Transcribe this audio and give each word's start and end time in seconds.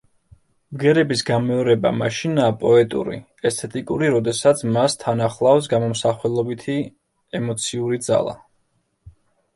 ბგერების 0.77 1.19
გამეორება 1.25 1.91
მაშინაა 1.97 2.55
პოეტური, 2.63 3.19
ესთეტიკური 3.51 4.09
როდესაც 4.15 4.65
მას 4.79 4.97
თან 5.05 5.21
ახლავს 5.29 5.71
გამომსახველობითი 5.75 6.79
ემოციური 7.43 8.01
ძალა. 8.11 8.39